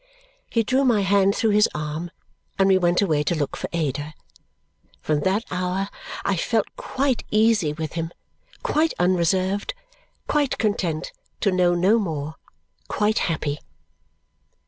He 0.49 0.63
drew 0.63 0.83
my 0.83 1.01
hand 1.01 1.35
through 1.35 1.51
his 1.51 1.69
arm 1.75 2.09
and 2.57 2.67
we 2.67 2.79
went 2.79 3.03
away 3.03 3.21
to 3.21 3.35
look 3.35 3.55
for 3.55 3.69
Ada. 3.71 4.15
From 4.99 5.19
that 5.19 5.43
hour 5.51 5.89
I 6.25 6.35
felt 6.37 6.75
quite 6.75 7.23
easy 7.29 7.73
with 7.73 7.93
him, 7.93 8.09
quite 8.63 8.95
unreserved, 8.97 9.75
quite 10.27 10.57
content 10.57 11.11
to 11.41 11.51
know 11.51 11.75
no 11.75 11.99
more, 11.99 12.33
quite 12.87 13.19
happy. 13.29 13.59